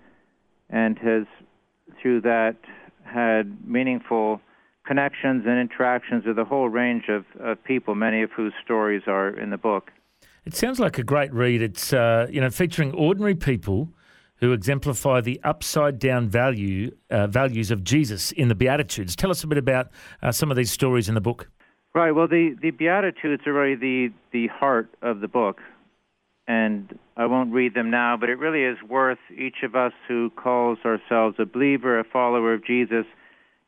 and 0.70 1.00
has, 1.00 1.26
through 2.00 2.22
that, 2.22 2.56
had 3.04 3.68
meaningful 3.68 4.40
connections 4.86 5.46
and 5.48 5.60
interactions 5.60 6.26
with 6.28 6.38
a 6.38 6.46
whole 6.46 6.70
range 6.70 7.06
of, 7.10 7.26
of 7.40 7.64
people, 7.64 7.96
many 7.96 8.22
of 8.22 8.30
whose 8.30 8.54
stories 8.64 9.02
are 9.08 9.30
in 9.30 9.50
the 9.50 9.58
book. 9.58 9.90
It 10.46 10.56
sounds 10.56 10.80
like 10.80 11.00
a 11.00 11.04
great 11.04 11.34
read. 11.34 11.64
It's 11.64 11.94
uh, 11.94 12.28
you 12.30 12.42
know 12.42 12.52
featuring 12.52 12.94
ordinary 12.94 13.34
people 13.34 13.90
who 14.44 14.52
exemplify 14.52 15.22
the 15.22 15.40
upside 15.44 16.00
down 16.00 16.28
value 16.28 16.92
uh, 17.10 17.28
values 17.28 17.72
of 17.72 17.84
Jesus 17.84 18.32
in 18.32 18.48
the 18.48 18.56
Beatitudes. 18.56 19.16
Tell 19.16 19.32
us 19.32 19.44
a 19.44 19.48
bit 19.48 19.58
about 19.58 19.90
uh, 20.22 20.32
some 20.32 20.52
of 20.52 20.58
these 20.58 20.72
stories 20.72 21.08
in 21.08 21.16
the 21.16 21.22
book. 21.22 21.50
Right. 21.96 22.12
Well, 22.12 22.28
the, 22.28 22.56
the 22.62 22.72
Beatitudes 22.72 23.44
are 23.46 23.54
really 23.54 23.76
the, 23.76 24.14
the 24.32 24.48
heart 24.48 24.90
of 25.02 25.22
the 25.22 25.28
book. 25.28 25.62
And 26.48 27.00
I 27.16 27.26
won't 27.26 27.54
read 27.54 27.74
them 27.74 27.90
now, 27.90 28.18
but 28.18 28.30
it 28.30 28.38
really 28.38 28.64
is 28.64 28.78
worth 28.90 29.20
each 29.34 29.64
of 29.64 29.76
us 29.76 29.94
who 30.08 30.30
calls 30.32 30.80
ourselves 30.84 31.38
a 31.40 31.46
believer, 31.46 32.00
a 32.00 32.04
follower 32.04 32.54
of 32.54 32.66
Jesus, 32.66 33.06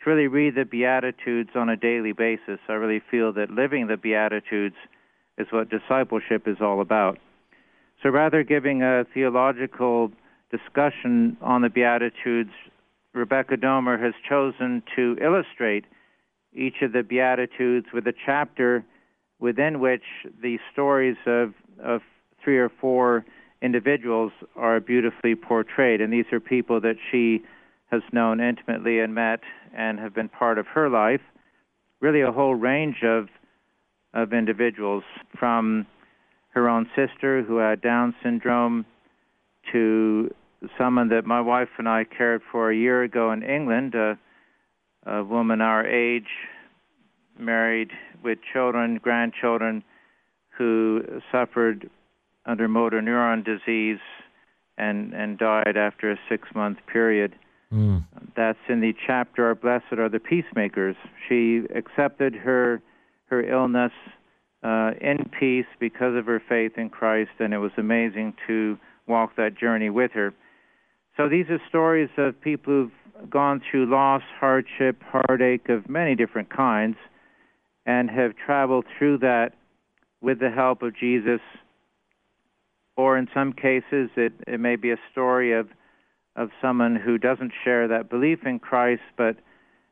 to 0.04 0.10
really 0.10 0.28
read 0.28 0.56
the 0.56 0.66
Beatitudes 0.66 1.52
on 1.56 1.70
a 1.70 1.78
daily 1.78 2.12
basis. 2.12 2.60
I 2.68 2.74
really 2.74 3.02
feel 3.10 3.32
that 3.34 3.50
living 3.50 3.88
the 3.88 3.96
Beatitudes 3.96 4.76
is 5.38 5.48
what 5.52 5.70
discipleship 5.70 6.48
is 6.48 6.58
all 6.60 6.82
about. 6.82 7.18
So 8.04 8.10
rather 8.10 8.44
giving 8.44 8.84
a 8.84 9.06
theological 9.14 10.12
discussion 10.58 11.38
on 11.42 11.62
the 11.62 11.70
Beatitudes, 11.70 12.52
Rebecca 13.14 13.56
Domer 13.58 14.02
has 14.02 14.14
chosen 14.28 14.84
to 14.96 15.18
illustrate 15.22 15.86
each 16.54 16.82
of 16.82 16.94
the 16.94 17.04
Beatitudes 17.04 17.88
with 17.94 18.08
a 18.08 18.14
chapter 18.26 18.84
within 19.40 19.80
which 19.80 20.04
the 20.42 20.58
stories 20.72 21.18
of, 21.26 21.54
of 21.84 22.02
three 22.44 22.58
or 22.58 22.70
four 22.70 23.26
individuals 23.62 24.32
are 24.56 24.80
beautifully 24.80 25.36
portrayed. 25.36 26.02
And 26.02 26.12
these 26.12 26.26
are 26.32 26.40
people 26.40 26.80
that 26.82 26.96
she 27.12 27.44
has 27.92 28.02
known 28.12 28.40
intimately 28.40 29.00
and 29.00 29.14
met 29.14 29.42
and 29.76 30.00
have 30.00 30.14
been 30.14 30.30
part 30.30 30.58
of 30.58 30.68
her 30.68 30.90
life. 30.90 31.22
Really, 32.00 32.22
a 32.22 32.32
whole 32.32 32.56
range 32.56 33.04
of, 33.04 33.28
of 34.14 34.34
individuals 34.34 35.04
from 35.38 35.88
her 36.50 36.70
own 36.70 36.90
sister 36.96 37.44
who 37.44 37.58
had 37.58 37.82
Down 37.82 38.16
syndrome 38.24 38.86
to 39.72 40.34
someone 40.78 41.10
that 41.10 41.26
my 41.26 41.42
wife 41.42 41.70
and 41.78 41.88
I 41.88 42.04
cared 42.06 42.42
for 42.52 42.72
a 42.72 42.76
year 42.76 43.04
ago 43.04 43.32
in 43.32 43.44
England, 43.44 43.96
a, 43.96 44.18
a 45.06 45.24
woman 45.24 45.62
our 45.62 45.86
age, 45.86 46.28
married 47.38 47.92
with 48.24 48.40
children, 48.54 49.00
grandchildren, 49.02 49.84
who 50.58 51.04
suffered 51.32 51.90
under 52.46 52.68
motor 52.68 53.02
neuron 53.02 53.44
disease 53.44 54.00
and, 54.78 55.14
and 55.14 55.38
died 55.38 55.78
after 55.78 56.12
a 56.12 56.18
six 56.30 56.48
month 56.56 56.78
period. 56.92 57.36
Mm. 57.74 58.06
That's 58.36 58.60
in 58.70 58.82
the 58.82 58.94
chapter 59.06 59.54
Blessed 59.56 59.94
are 59.94 60.10
the 60.10 60.20
Peacemakers. 60.20 60.96
She 61.28 61.64
accepted 61.76 62.36
her, 62.36 62.82
her 63.28 63.42
illness 63.44 63.92
uh, 64.64 64.92
in 65.02 65.30
peace 65.38 65.66
because 65.80 66.16
of 66.16 66.26
her 66.26 66.42
faith 66.48 66.74
in 66.78 66.90
Christ, 66.90 67.32
and 67.40 67.54
it 67.54 67.58
was 67.58 67.72
amazing 67.78 68.34
to 68.48 68.78
walk 69.08 69.36
that 69.36 69.58
journey 69.58 69.90
with 69.90 70.12
her. 70.12 70.34
So 71.18 71.30
these 71.30 71.46
are 71.50 71.62
stories 71.70 72.10
of 72.18 72.40
people 72.42 72.74
who've 72.74 73.30
gone 73.30 73.62
through 73.70 73.90
loss, 73.90 74.22
hardship, 74.40 75.02
heartache 75.02 75.70
of 75.70 75.90
many 75.90 76.16
different 76.16 76.50
kinds, 76.50 76.98
and 77.86 78.10
have 78.10 78.34
traveled 78.36 78.86
through 78.98 79.20
that 79.20 79.54
with 80.22 80.40
the 80.40 80.50
help 80.50 80.82
of 80.82 80.96
Jesus. 80.96 81.40
Or 82.98 83.18
in 83.18 83.28
some 83.34 83.54
cases, 83.54 84.10
it, 84.18 84.34
it 84.48 84.60
may 84.60 84.76
be 84.76 84.92
a 84.92 84.98
story 85.12 85.54
of, 85.54 85.70
of 86.36 86.50
someone 86.62 86.96
who 86.96 87.18
doesn't 87.18 87.52
share 87.64 87.88
that 87.88 88.10
belief 88.10 88.40
in 88.46 88.60
Christ 88.60 89.04
but 89.18 89.38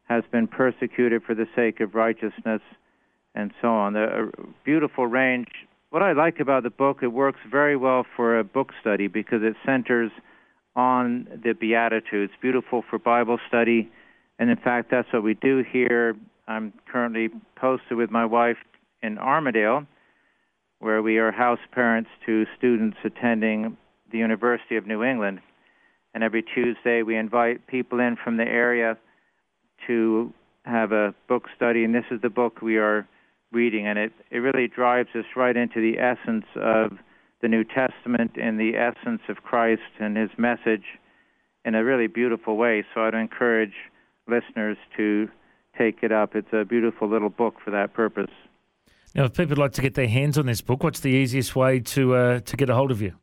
has 0.10 0.24
been 0.32 0.48
persecuted 0.48 1.24
for 1.24 1.36
the 1.36 1.48
sake 1.56 1.80
of 1.80 1.96
righteousness 1.96 2.62
and 3.36 3.52
so 3.62 3.70
on. 3.70 3.96
A, 3.96 4.26
a 4.26 4.32
beautiful 4.66 5.08
range. 5.08 5.48
What 5.90 6.04
I 6.04 6.12
like 6.14 6.40
about 6.40 6.64
the 6.64 6.70
book, 6.70 7.00
it 7.02 7.08
works 7.08 7.40
very 7.50 7.78
well 7.78 8.06
for 8.16 8.38
a 8.38 8.44
book 8.44 8.72
study 8.82 9.08
because 9.08 9.42
it 9.44 9.56
centers 9.66 10.12
on 10.76 11.28
the 11.44 11.54
Beatitudes. 11.54 12.34
Beautiful 12.42 12.84
for 12.90 12.98
Bible 13.00 13.40
study. 13.48 13.92
And 14.40 14.50
in 14.50 14.58
fact, 14.58 14.90
that's 14.92 15.12
what 15.14 15.24
we 15.24 15.36
do 15.36 15.64
here. 15.70 16.16
I'm 16.48 16.74
currently 16.92 17.30
posted 17.56 17.98
with 17.98 18.12
my 18.12 18.26
wife 18.26 18.58
in 19.02 19.18
Armidale, 19.18 19.86
where 20.80 21.02
we 21.02 21.18
are 21.18 21.32
house 21.32 21.60
parents 21.72 22.10
to 22.26 22.46
students 22.58 22.98
attending 23.04 23.78
the 24.12 24.18
University 24.18 24.76
of 24.76 24.86
New 24.88 25.04
England. 25.04 25.40
And 26.14 26.24
every 26.24 26.44
Tuesday, 26.44 27.02
we 27.02 27.18
invite 27.18 27.68
people 27.68 28.00
in 28.00 28.18
from 28.22 28.38
the 28.38 28.44
area 28.44 28.98
to 29.88 30.34
have 30.66 30.92
a 30.92 31.14
book 31.28 31.48
study. 31.56 31.84
And 31.84 31.94
this 31.94 32.06
is 32.12 32.22
the 32.22 32.30
book 32.30 32.62
we 32.62 32.78
are 32.78 33.08
reading, 33.52 33.88
and 33.88 34.00
it, 34.00 34.12
it 34.32 34.40
really 34.40 34.68
drives 34.68 35.10
us 35.16 35.26
right 35.36 35.56
into 35.56 35.80
the 35.80 36.00
essence 36.00 36.46
of 36.56 36.98
the 37.44 37.50
New 37.50 37.66
Testament 37.66 38.32
and 38.42 38.58
the 38.58 38.76
essence 38.78 39.22
of 39.28 39.44
Christ 39.44 39.82
and 40.00 40.16
his 40.16 40.30
message 40.38 40.86
in 41.66 41.76
a 41.76 41.84
really 41.84 42.08
beautiful 42.08 42.56
way. 42.56 42.86
So 42.96 43.02
I'd 43.02 43.14
encourage 43.14 43.74
listeners 44.28 44.78
to 44.96 45.28
take 45.78 46.00
it 46.04 46.12
up. 46.14 46.36
It's 46.36 46.54
a 46.54 46.64
beautiful 46.64 47.10
little 47.10 47.30
book 47.30 47.56
for 47.64 47.70
that 47.72 47.94
purpose. 47.94 48.32
Now, 49.14 49.26
if 49.26 49.34
people 49.34 49.50
would 49.50 49.58
like 49.58 49.74
to 49.74 49.82
get 49.82 49.94
their 49.94 50.08
hands 50.08 50.38
on 50.38 50.46
this 50.46 50.62
book, 50.62 50.84
what's 50.84 51.02
the 51.02 51.10
easiest 51.10 51.54
way 51.56 51.82
to 51.82 52.16
uh, 52.16 52.40
to 52.40 52.58
get 52.58 52.70
a 52.70 52.76
hold 52.76 52.92
of 52.92 53.02
you? 53.02 53.14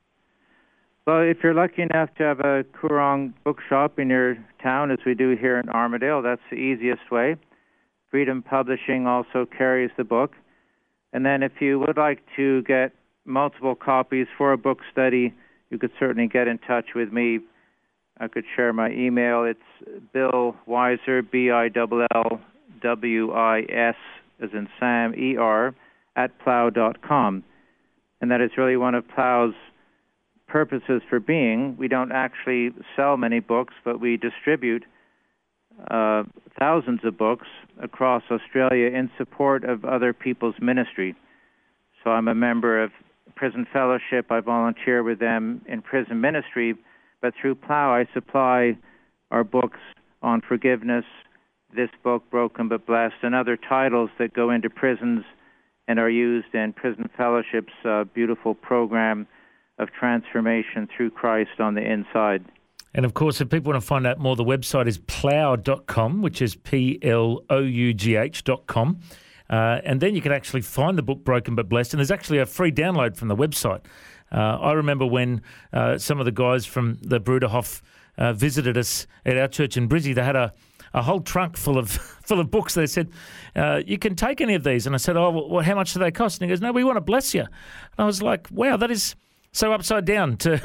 Well, 1.07 1.23
if 1.23 1.39
you're 1.43 1.55
lucky 1.55 1.83
enough 1.83 2.15
to 2.19 2.23
have 2.23 2.41
a 2.41 2.65
Koorong 2.77 3.33
bookshop 3.43 3.99
in 3.99 4.11
your 4.11 4.37
town, 4.63 4.91
as 4.91 4.99
we 5.07 5.15
do 5.15 5.35
here 5.35 5.59
in 5.59 5.67
Armidale, 5.67 6.23
that's 6.23 6.43
the 6.51 6.57
easiest 6.57 7.11
way. 7.11 7.37
Freedom 8.11 8.43
Publishing 8.43 9.07
also 9.07 9.47
carries 9.47 9.91
the 9.97 10.05
book. 10.05 10.35
And 11.13 11.25
then 11.25 11.43
if 11.43 11.53
you 11.61 11.81
would 11.81 11.97
like 11.97 12.21
to 12.37 12.63
get 12.63 12.93
multiple 13.25 13.75
copies 13.75 14.27
for 14.37 14.53
a 14.53 14.59
book 14.59 14.79
study, 14.91 15.35
you 15.71 15.79
could 15.79 15.93
certainly 15.99 16.29
get 16.29 16.49
in 16.49 16.59
touch 16.59 16.87
with 16.95 17.13
me. 17.13 17.41
I 18.19 18.29
could 18.29 18.45
share 18.55 18.73
my 18.73 18.91
email. 18.91 19.45
It's 19.45 20.03
Bill 20.13 20.57
Wiser, 20.67 21.23
B 21.23 21.51
I 21.51 21.71
L 21.75 22.07
L 22.15 22.41
W 22.83 23.33
I 23.33 23.61
S, 23.69 23.97
as 24.43 24.51
in 24.53 24.69
Sam, 24.79 25.15
E 25.15 25.37
R, 25.37 25.75
at 26.17 26.39
plough.com. 26.41 27.45
And 28.21 28.31
that 28.31 28.41
is 28.41 28.51
really 28.59 28.77
one 28.77 28.95
of 28.95 29.05
Plough's 29.09 29.55
purposes 30.47 31.01
for 31.09 31.21
being. 31.21 31.77
We 31.79 31.89
don't 31.89 32.13
actually 32.13 32.71
sell 32.97 33.17
many 33.17 33.41
books, 33.41 33.75
but 33.85 34.01
we 34.01 34.17
distribute 34.17 34.85
uh, 35.91 36.25
thousands 36.59 37.01
of 37.05 37.17
books 37.17 37.47
across 37.83 38.23
Australia 38.31 38.89
in 38.89 39.11
support 39.17 39.65
of 39.65 39.85
other 39.85 40.13
people's 40.13 40.57
ministry. 40.61 41.15
So 42.03 42.11
I'm 42.11 42.29
a 42.29 42.35
member 42.35 42.83
of 42.83 42.91
Prison 43.41 43.67
Fellowship. 43.73 44.31
I 44.31 44.41
volunteer 44.41 45.03
with 45.03 45.19
them 45.19 45.63
in 45.67 45.81
prison 45.81 46.21
ministry, 46.21 46.75
but 47.23 47.33
through 47.41 47.55
Plough, 47.55 47.91
I 47.91 48.05
supply 48.13 48.77
our 49.31 49.45
books 49.45 49.79
on 50.21 50.43
forgiveness, 50.47 51.07
this 51.75 51.89
book, 52.05 52.23
Broken 52.31 52.69
but 52.69 52.85
Blessed, 52.85 53.15
and 53.23 53.35
other 53.35 53.57
titles 53.57 54.11
that 54.19 54.35
go 54.35 54.51
into 54.51 54.69
prisons 54.69 55.25
and 55.89 55.99
are 55.99 56.11
used 56.11 56.55
in 56.55 56.75
Prison 56.75 57.09
Fellowship's 57.17 57.73
uh, 57.83 58.05
beautiful 58.13 58.55
program 58.55 59.27
of 59.79 59.89
transformation 59.99 60.87
through 60.95 61.11
Christ 61.11 61.61
on 61.61 61.75
the 61.75 61.81
inside. 61.81 62.45
And 62.93 63.07
of 63.07 63.15
course, 63.15 63.41
if 63.41 63.49
people 63.49 63.73
want 63.73 63.83
to 63.83 63.87
find 63.87 64.07
out 64.07 64.19
more, 64.19 64.37
the 64.37 64.45
website 64.45 64.87
is 64.87 64.99
plough.com, 64.99 66.21
which 66.21 66.43
is 66.43 66.57
P 66.57 66.99
L 67.01 67.43
O 67.49 67.61
U 67.61 67.95
G 67.95 68.17
H.com. 68.17 68.99
Uh, 69.51 69.81
and 69.85 70.01
then 70.01 70.15
you 70.15 70.23
can 70.23 70.33
actually 70.33 70.61
find 70.61 70.97
the 70.97 71.03
book 71.03 71.25
Broken 71.25 71.57
but 71.57 71.69
Blessed. 71.69 71.93
And 71.93 71.99
there's 71.99 72.13
actually 72.13 72.39
a 72.39 72.47
free 72.47 72.71
download 72.71 73.17
from 73.17 73.29
the 73.29 73.37
website. 73.37 73.85
Uh, 74.33 74.59
I 74.61 74.73
remember 74.73 75.05
when 75.05 75.43
uh, 75.73 75.99
some 75.99 76.21
of 76.21 76.25
the 76.25 76.33
guys 76.33 76.65
from 76.65 76.99
the 77.03 77.21
Bruderhof 77.21 77.83
uh, 78.17 78.33
visited 78.33 78.79
us 78.79 79.07
at 79.27 79.37
our 79.37 79.49
church 79.49 79.77
in 79.77 79.89
Brizzy, 79.89 80.15
they 80.15 80.23
had 80.23 80.37
a, 80.37 80.53
a 80.95 81.03
whole 81.03 81.21
trunk 81.21 81.57
full 81.57 81.79
of 81.79 81.91
full 82.23 82.39
of 82.39 82.51
books. 82.51 82.75
They 82.75 82.87
said, 82.87 83.11
uh, 83.57 83.83
"You 83.85 83.99
can 83.99 84.15
take 84.15 84.41
any 84.41 84.55
of 84.55 84.63
these." 84.63 84.87
And 84.87 84.95
I 84.95 84.99
said, 84.99 85.17
"Oh, 85.17 85.49
well, 85.49 85.65
how 85.65 85.75
much 85.75 85.95
do 85.95 85.99
they 85.99 86.13
cost?" 86.13 86.41
And 86.41 86.49
he 86.49 86.53
goes, 86.53 86.61
"No, 86.61 86.71
we 86.71 86.85
want 86.85 86.97
to 86.97 87.01
bless 87.01 87.35
you." 87.35 87.41
And 87.41 87.51
I 87.99 88.05
was 88.05 88.23
like, 88.23 88.47
"Wow, 88.53 88.77
that 88.77 88.91
is 88.91 89.17
so 89.53 89.73
upside 89.73 90.05
down 90.05 90.37
to." 90.39 90.61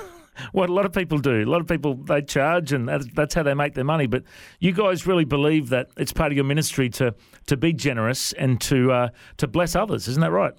What 0.51 0.69
a 0.69 0.73
lot 0.73 0.85
of 0.85 0.93
people 0.93 1.17
do. 1.17 1.43
A 1.43 1.45
lot 1.45 1.61
of 1.61 1.67
people 1.67 1.95
they 1.95 2.21
charge, 2.21 2.71
and 2.71 2.87
that's 2.87 3.33
how 3.33 3.43
they 3.43 3.53
make 3.53 3.73
their 3.73 3.83
money. 3.83 4.07
But 4.07 4.23
you 4.59 4.71
guys 4.71 5.07
really 5.07 5.25
believe 5.25 5.69
that 5.69 5.89
it's 5.97 6.13
part 6.13 6.31
of 6.31 6.35
your 6.35 6.45
ministry 6.45 6.89
to 6.91 7.15
to 7.47 7.57
be 7.57 7.73
generous 7.73 8.33
and 8.33 8.59
to 8.61 8.91
uh, 8.91 9.09
to 9.37 9.47
bless 9.47 9.75
others, 9.75 10.07
isn't 10.07 10.21
that 10.21 10.31
right? 10.31 10.53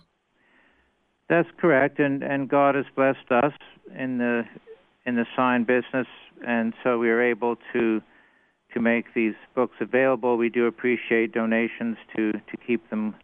That's 1.29 1.49
correct, 1.59 1.99
and 1.99 2.23
and 2.23 2.49
God 2.49 2.75
has 2.75 2.87
blessed 2.95 3.31
us 3.31 3.53
in 3.99 4.19
the 4.19 4.45
in 5.05 5.17
the 5.17 5.27
sign 5.37 5.65
business, 5.65 6.07
and 6.47 6.75
so 6.83 6.99
we 6.99 7.11
are 7.11 7.23
able 7.23 7.57
to 7.73 8.03
to 8.75 8.81
make 8.81 9.15
these 9.15 9.35
books 9.55 9.77
available. 9.81 10.37
We 10.37 10.49
do 10.49 10.67
appreciate 10.67 11.33
donations 11.33 11.97
to 12.15 12.33
to 12.33 12.57
keep 12.67 12.89
them 12.91 13.15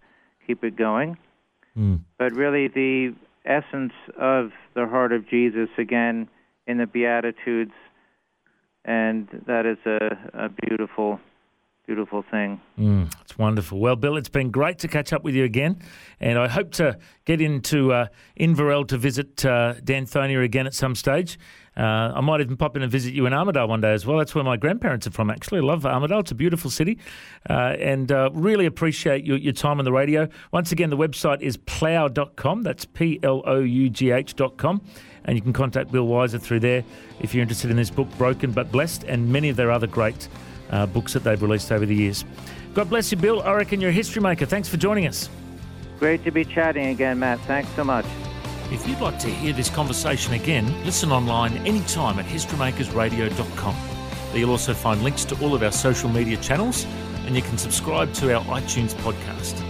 keep 0.47 0.65
it 0.65 0.77
going. 0.77 1.17
Mm. 1.77 2.01
But 2.19 2.33
really, 2.35 2.69
the 2.69 3.15
essence 3.45 3.93
of 4.19 4.51
the 4.75 4.87
heart 4.87 5.13
of 5.13 5.29
Jesus 5.29 5.69
again 5.79 6.29
in 6.67 6.79
the 6.79 6.87
Beatitudes, 6.87 7.73
and 8.85 9.29
that 9.47 9.67
is 9.67 9.79
a, 9.87 10.45
a 10.45 10.49
beautiful 10.49 11.21
beautiful 11.87 12.25
thing. 12.31 12.61
Mm, 12.79 13.13
it's 13.21 13.37
wonderful. 13.37 13.79
Well, 13.79 13.97
Bill, 13.97 14.17
it's 14.17 14.29
been 14.29 14.51
great 14.51 14.79
to 14.79 14.89
catch 14.89 15.13
up 15.13 15.25
with 15.25 15.35
you 15.35 15.45
again, 15.45 15.83
and 16.21 16.39
I 16.39 16.49
hope 16.49 16.71
to 16.75 16.97
get 17.25 17.41
into 17.41 17.93
uh, 17.93 18.07
Inverell 18.37 18.87
to 18.89 18.97
visit 18.97 19.45
uh, 19.45 19.75
Danthonia 19.83 20.45
again 20.45 20.67
at 20.67 20.75
some 20.75 20.95
stage. 20.95 21.39
Uh, 21.77 22.13
I 22.15 22.21
might 22.21 22.41
even 22.41 22.57
pop 22.57 22.77
in 22.77 22.83
and 22.83 22.93
visit 22.93 23.15
you 23.15 23.27
in 23.27 23.33
Armidale 23.33 23.67
one 23.67 23.81
day 23.81 23.93
as 23.93 24.07
well. 24.07 24.19
That's 24.19 24.35
where 24.35 24.45
my 24.45 24.57
grandparents 24.57 25.07
are 25.07 25.11
from, 25.11 25.31
actually. 25.31 25.61
I 25.61 25.63
love 25.63 25.83
Armidale. 25.83 26.21
It's 26.21 26.31
a 26.31 26.35
beautiful 26.35 26.71
city. 26.71 26.99
Uh, 27.49 27.77
and 27.79 28.13
uh, 28.13 28.31
really 28.33 28.67
appreciate 28.67 29.25
your, 29.25 29.39
your 29.39 29.55
time 29.55 29.79
on 29.79 29.85
the 29.85 29.93
radio. 29.93 30.29
Once 30.53 30.71
again, 30.71 30.91
the 30.91 30.99
website 30.99 31.41
is 31.41 31.57
plough.com. 31.57 32.63
That's 32.63 32.85
P 32.85 33.21
L 33.23 33.43
O 33.47 33.61
U 33.61 33.89
G 33.89 34.11
H.com. 34.11 34.83
And 35.25 35.37
you 35.37 35.43
can 35.43 35.53
contact 35.53 35.93
Bill 35.93 36.07
Wiser 36.07 36.39
through 36.39 36.61
there 36.61 36.85
if 37.21 37.35
you're 37.35 37.43
interested 37.43 37.71
in 37.71 37.77
this 37.77 37.91
book, 37.91 38.09
Broken 38.19 38.51
But 38.53 38.73
Blessed, 38.73 39.05
and 39.05 39.33
many 39.33 39.49
of 39.49 39.57
their 39.57 39.71
other 39.71 39.87
great 39.87 40.29
uh, 40.71 40.87
books 40.87 41.13
that 41.13 41.23
they've 41.23 41.41
released 41.41 41.71
over 41.71 41.87
the 41.87 41.95
years. 41.95 42.25
God 42.75 42.89
bless 42.89 43.13
you, 43.13 43.19
Bill. 43.19 43.43
I 43.43 43.53
reckon 43.53 43.81
you're 43.81 43.91
a 43.91 43.95
history 43.95 44.23
maker. 44.23 44.47
Thanks 44.47 44.69
for 44.69 44.79
joining 44.79 45.07
us. 45.07 45.29
Great 45.99 46.25
to 46.25 46.31
be 46.31 46.45
chatting 46.45 46.87
again, 46.87 47.19
Matt. 47.19 47.39
Thanks 47.41 47.71
so 47.77 47.85
much. 47.85 48.07
If 48.73 48.89
you'd 48.89 49.01
like 49.01 49.19
to 49.19 49.29
hear 49.29 49.53
this 49.53 49.69
conversation 49.69 50.33
again, 50.33 50.85
listen 50.85 51.13
online 51.13 51.59
anytime 51.67 52.19
at 52.19 52.25
historymakersradio.com. 52.25 53.77
There 54.31 54.39
you'll 54.39 54.51
also 54.51 54.73
find 54.73 55.03
links 55.03 55.27
to 55.27 55.41
all 55.45 55.55
of 55.55 55.63
our 55.63 55.71
social 55.71 56.09
media 56.09 56.39
channels, 56.39 56.87
and 57.27 57.37
you 57.37 57.43
can 57.43 57.59
subscribe 57.59 58.15
to 58.15 58.35
our 58.35 58.43
iTunes 58.47 58.95
podcast. 58.95 59.61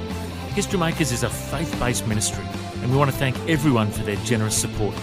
History 0.52 0.78
Makers 0.78 1.11
is 1.11 1.25
a 1.25 1.28
faith 1.28 1.76
based 1.80 2.06
ministry, 2.06 2.44
and 2.76 2.92
we 2.92 2.97
want 2.97 3.11
to 3.11 3.16
thank 3.16 3.37
everyone 3.49 3.90
for 3.90 4.04
their 4.04 4.16
generous 4.25 4.56
support. 4.56 4.94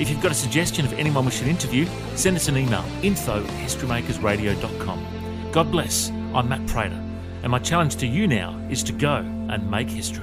If 0.00 0.08
you've 0.08 0.22
got 0.22 0.30
a 0.30 0.34
suggestion 0.34 0.86
of 0.86 0.92
anyone 0.92 1.24
we 1.24 1.32
should 1.32 1.48
interview, 1.48 1.84
send 2.14 2.36
us 2.36 2.46
an 2.46 2.56
email 2.56 2.84
info 3.02 3.42
at 3.42 3.50
historymakersradio.com. 3.50 5.50
God 5.50 5.72
bless. 5.72 6.10
I'm 6.34 6.48
Matt 6.48 6.64
Prater, 6.68 7.02
and 7.42 7.50
my 7.50 7.58
challenge 7.58 7.96
to 7.96 8.06
you 8.06 8.28
now 8.28 8.56
is 8.70 8.84
to 8.84 8.92
go 8.92 9.16
and 9.16 9.68
make 9.68 9.90
history. 9.90 10.22